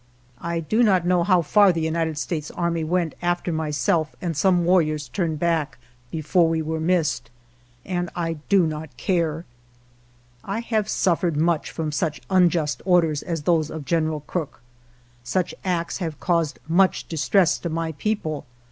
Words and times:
I 0.39 0.61
do 0.61 0.81
not 0.81 1.05
know 1.05 1.23
how 1.23 1.43
far 1.43 1.71
the 1.71 1.81
United 1.83 2.17
States 2.17 2.49
army 2.49 2.83
went 2.83 3.13
after 3.21 3.51
myself, 3.53 4.15
and 4.19 4.35
some 4.35 4.65
warriors 4.65 5.07
turned 5.09 5.37
back 5.37 5.77
be 6.09 6.21
fore 6.23 6.49
we 6.49 6.59
were 6.63 6.79
missed, 6.79 7.29
and 7.85 8.09
I 8.15 8.37
do 8.49 8.65
not 8.65 8.97
care. 8.97 9.45
I 10.43 10.61
have 10.61 10.89
suffered 10.89 11.37
much 11.37 11.69
from 11.69 11.91
such 11.91 12.19
unjust 12.31 12.81
orders 12.83 13.21
as 13.21 13.43
those 13.43 13.69
of 13.69 13.85
General 13.85 14.21
Crook. 14.21 14.61
Such 15.23 15.53
acts 15.63 15.99
have 15.99 16.19
caused 16.19 16.57
much 16.67 17.03
distress 17.07 17.59
to 17.59 17.69
my 17.69 17.91
people. 17.91 18.47